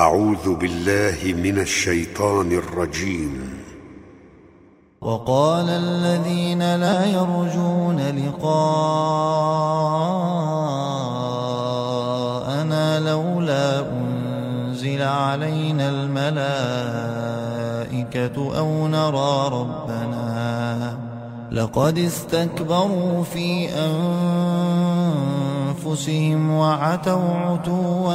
أعوذ 0.00 0.54
بالله 0.54 1.18
من 1.42 1.58
الشيطان 1.58 2.52
الرجيم. 2.52 3.60
وقال 5.00 5.68
الذين 5.68 6.76
لا 6.76 7.06
يرجون 7.06 8.00
لقاءنا 8.00 8.60
لولا 13.00 13.80
أنزل 13.92 15.02
علينا 15.02 15.88
الملائكة 15.90 17.16
أو 18.58 18.88
نرى 18.88 19.48
ربنا 19.52 20.98
لقد 21.52 21.98
استكبروا 21.98 23.24
في 23.24 23.68
أنفسهم 25.84 26.50
وعتوا 26.50 27.34
عتوا 27.34 28.14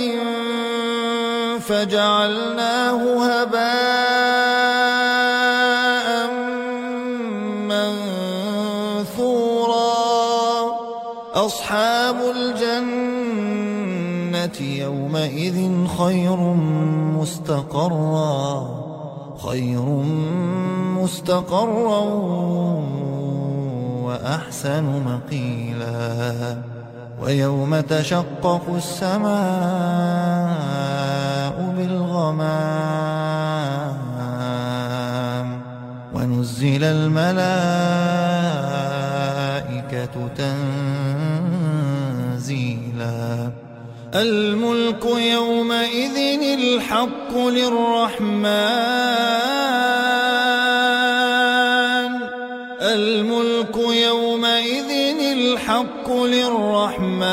فجعلناه 1.62 3.02
هباء 3.26 3.68
منثورا. 8.82 9.52
أصحاب 11.34 12.18
الجنة 12.36 13.48
يومئذ 14.62 15.88
خير 15.98 16.40
مستقرا. 17.20 18.91
خير 19.44 19.86
مستقرا 21.02 22.00
وأحسن 24.03 24.84
مقيلا 25.06 26.58
ويوم 27.22 27.80
تشقق 27.80 28.62
السماء 28.75 29.31
بالغمام 31.78 32.42
ونزل 36.14 36.84
الملائكة 36.84 37.31
تنزيلا 42.38 43.52
الملك 44.16 45.06
يومئذ 45.06 46.17
الحق 46.44 47.38
للرحمن. 47.38 48.52
الملك 52.81 53.78
يومئذ 53.78 54.90
الحق 55.38 56.12
للرحمن. 56.12 57.31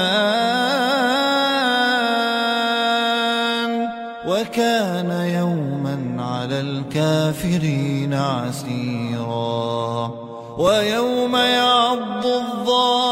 وكان 4.26 5.10
يوما 5.10 6.16
على 6.18 6.60
الكافرين 6.60 8.14
عسيرا. 8.14 10.10
ويوم 10.58 11.36
يعض 11.36 12.26
الظالم 12.26 13.07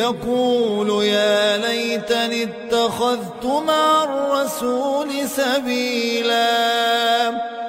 يقول 0.00 1.04
يا 1.04 1.56
ليتني 1.56 2.42
اتخذت 2.42 3.44
مع 3.44 4.04
الرسول 4.04 5.08
سبيلا. 5.28 6.50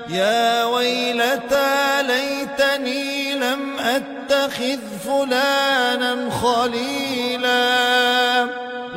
يا 0.10 0.66
ويلتى 0.66 2.04
ليتني 2.04 3.36
لم 3.36 3.80
أتخذ 3.80 4.80
فلانا 5.06 6.30
خليلا. 6.30 7.62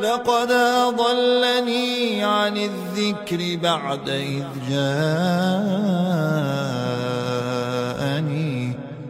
لقد 0.01 0.51
أضلني 0.51 2.23
عن 2.23 2.57
الذكر 2.57 3.59
بعد 3.63 4.09
إذ 4.09 4.43
جاءني 4.69 4.95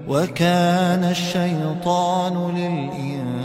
وكان 0.07 1.03
الشيطان 1.12 2.36
للإنسان 2.56 3.44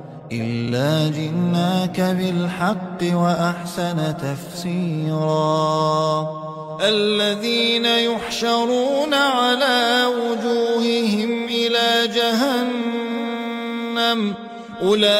إلا 0.31 1.11
جئناك 1.11 1.99
بالحق 2.01 3.01
وأحسن 3.03 4.15
تفسيرا. 4.17 5.31
الذين 6.81 7.85
يحشرون 7.85 9.13
على 9.13 10.05
وجوههم 10.05 11.45
إلى 11.45 12.07
جهنم 12.15 13.19
أولئك 14.81 15.13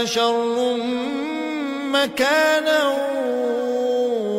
شر 0.04 0.78
مكانا. 1.92 3.08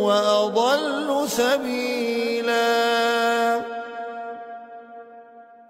وأضل 0.08 1.28
سبيلا 1.28 1.97